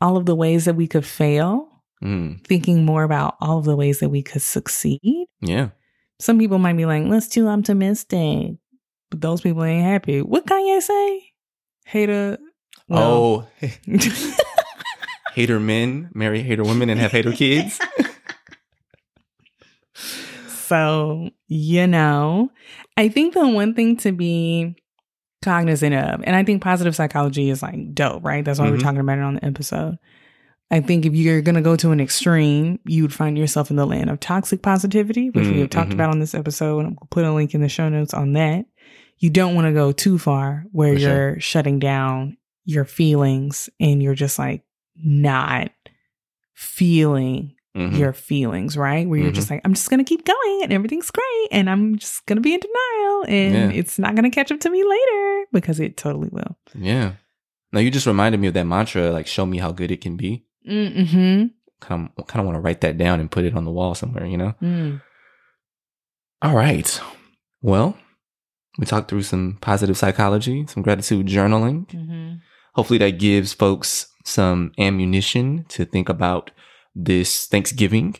all 0.00 0.16
of 0.16 0.24
the 0.26 0.34
ways 0.34 0.64
that 0.64 0.74
we 0.76 0.86
could 0.86 1.04
fail, 1.04 1.68
Mm. 2.02 2.42
thinking 2.46 2.84
more 2.86 3.02
about 3.02 3.36
all 3.40 3.58
of 3.58 3.64
the 3.64 3.74
ways 3.76 3.98
that 4.00 4.08
we 4.08 4.22
could 4.22 4.40
succeed. 4.42 5.26
Yeah. 5.42 5.70
Some 6.20 6.38
people 6.38 6.58
might 6.58 6.76
be 6.76 6.86
like, 6.86 7.08
that's 7.10 7.28
too 7.28 7.48
optimistic. 7.48 8.52
But 9.10 9.20
those 9.20 9.40
people 9.40 9.64
ain't 9.64 9.84
happy. 9.84 10.22
What 10.22 10.46
Kanye 10.46 10.80
say? 10.80 11.32
Hater. 11.86 12.38
Well, 12.88 13.48
oh, 13.62 13.68
hater 15.34 15.60
men 15.60 16.10
marry 16.14 16.42
hater 16.42 16.64
women 16.64 16.88
and 16.90 16.98
have 17.00 17.12
hater 17.12 17.32
kids. 17.32 17.78
so, 20.48 21.30
you 21.46 21.86
know, 21.86 22.50
I 22.96 23.08
think 23.08 23.34
the 23.34 23.46
one 23.48 23.74
thing 23.74 23.96
to 23.98 24.12
be 24.12 24.76
cognizant 25.42 25.94
of, 25.94 26.20
and 26.24 26.34
I 26.36 26.42
think 26.44 26.62
positive 26.62 26.94
psychology 26.96 27.50
is 27.50 27.62
like 27.62 27.94
dope, 27.94 28.24
right? 28.24 28.44
That's 28.44 28.58
why 28.58 28.70
we're 28.70 28.76
Mhm. 28.76 28.82
talking 28.82 29.00
about 29.00 29.18
it 29.18 29.22
on 29.24 29.34
the 29.34 29.44
episode. 29.44 29.98
I 30.70 30.80
think 30.80 31.06
if 31.06 31.14
you're 31.14 31.40
going 31.40 31.54
to 31.54 31.62
go 31.62 31.76
to 31.76 31.92
an 31.92 32.00
extreme, 32.00 32.78
you'd 32.84 33.14
find 33.14 33.38
yourself 33.38 33.70
in 33.70 33.76
the 33.76 33.86
land 33.86 34.10
of 34.10 34.20
toxic 34.20 34.60
positivity, 34.60 35.30
which 35.30 35.46
we 35.46 35.54
Mm, 35.54 35.60
have 35.60 35.70
talked 35.70 35.90
mhm. 35.90 35.94
about 35.94 36.10
on 36.10 36.18
this 36.18 36.34
episode. 36.34 36.80
And 36.80 36.90
we'll 37.00 37.08
put 37.10 37.24
a 37.24 37.32
link 37.32 37.54
in 37.54 37.62
the 37.62 37.70
show 37.70 37.88
notes 37.88 38.12
on 38.12 38.34
that. 38.34 38.66
You 39.18 39.30
don't 39.30 39.54
want 39.54 39.66
to 39.66 39.72
go 39.72 39.92
too 39.92 40.18
far 40.18 40.66
where 40.72 40.92
For 40.94 40.98
you're 41.00 41.32
sure. 41.34 41.40
shutting 41.40 41.78
down 41.78 42.36
your 42.68 42.84
feelings 42.84 43.70
and 43.80 44.02
you're 44.02 44.14
just 44.14 44.38
like 44.38 44.62
not 44.94 45.70
feeling 46.54 47.54
Mhm. 47.74 47.96
your 47.98 48.12
feelings, 48.12 48.76
right? 48.76 49.08
Where 49.08 49.18
you're 49.20 49.30
just 49.30 49.48
like, 49.50 49.60
I'm 49.64 49.72
just 49.72 49.88
going 49.88 50.04
to 50.04 50.08
keep 50.08 50.24
going 50.26 50.60
and 50.64 50.72
everything's 50.72 51.10
great 51.10 51.48
and 51.50 51.70
I'm 51.70 51.96
just 51.96 52.26
going 52.26 52.36
to 52.36 52.42
be 52.42 52.52
in 52.52 52.60
denial 52.60 53.24
and 53.28 53.54
Yeah. 53.54 53.78
it's 53.78 53.98
not 53.98 54.14
going 54.16 54.28
to 54.28 54.34
catch 54.34 54.50
up 54.52 54.60
to 54.60 54.70
me 54.70 54.82
later 54.84 55.44
because 55.52 55.80
it 55.80 55.96
totally 55.96 56.28
will. 56.30 56.58
Yeah. 56.74 57.12
Now 57.72 57.80
you 57.80 57.90
just 57.90 58.06
reminded 58.06 58.38
me 58.40 58.48
of 58.48 58.54
that 58.54 58.64
mantra, 58.64 59.10
like 59.12 59.26
"Show 59.26 59.46
me 59.46 59.58
how 59.58 59.72
good 59.72 59.90
it 59.90 60.00
can 60.00 60.16
be." 60.16 60.44
Mm-hmm. 60.68 61.46
Kind 61.80 62.10
of, 62.18 62.26
kind 62.26 62.40
of 62.40 62.46
want 62.46 62.56
to 62.56 62.60
write 62.60 62.80
that 62.80 62.98
down 62.98 63.20
and 63.20 63.30
put 63.30 63.44
it 63.44 63.54
on 63.54 63.64
the 63.64 63.70
wall 63.70 63.94
somewhere. 63.94 64.26
You 64.26 64.36
know. 64.38 64.54
Mm. 64.62 65.00
All 66.42 66.54
right. 66.56 67.00
Well, 67.62 67.96
we 68.78 68.86
talked 68.86 69.10
through 69.10 69.22
some 69.22 69.58
positive 69.60 69.96
psychology, 69.98 70.66
some 70.66 70.82
gratitude 70.82 71.26
journaling. 71.26 71.86
Mm-hmm. 71.88 72.34
Hopefully, 72.78 73.00
that 73.00 73.18
gives 73.18 73.52
folks 73.52 74.06
some 74.24 74.70
ammunition 74.78 75.64
to 75.68 75.84
think 75.84 76.08
about 76.08 76.52
this 76.94 77.46
Thanksgiving, 77.46 78.14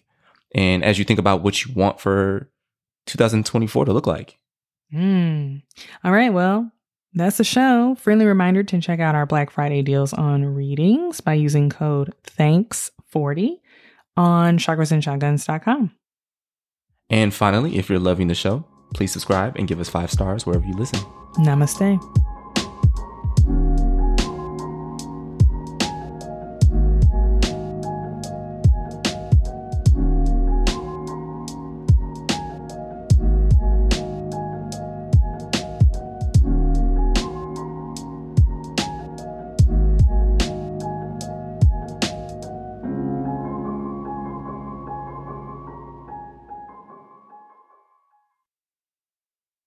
and 0.53 0.83
as 0.83 0.99
you 0.99 1.05
think 1.05 1.21
about 1.21 1.43
what 1.43 1.65
you 1.65 1.73
want 1.75 2.01
for 2.01 2.51
2024 3.07 3.85
to 3.85 3.93
look 3.93 4.09
like. 4.09 4.37
Mm. 4.93 5.63
All 6.03 6.11
right. 6.11 6.33
Well, 6.33 6.73
that's 7.15 7.37
the 7.37 7.45
show. 7.45 7.95
Friendly 8.01 8.27
reminder 8.27 8.65
to 8.65 8.81
check 8.81 8.99
out 8.99 9.15
our 9.15 9.27
Black 9.27 9.53
Friday 9.53 9.83
deals 9.83 10.13
on 10.13 10.45
readings 10.45 11.21
by 11.21 11.35
using 11.35 11.71
code 11.71 12.13
THANKS40 12.27 13.61
on 14.17 14.59
chakrasandshotguns.com. 14.59 15.93
And 17.11 17.33
finally, 17.33 17.79
if 17.79 17.89
you're 17.89 18.01
loving 18.01 18.27
the 18.27 18.35
show, 18.35 18.65
please 18.93 19.13
subscribe 19.13 19.55
and 19.57 19.69
give 19.69 19.79
us 19.79 19.89
five 19.89 20.11
stars 20.11 20.47
wherever 20.47 20.67
you 20.67 20.75
listen. 20.75 20.99
Namaste. 21.37 22.27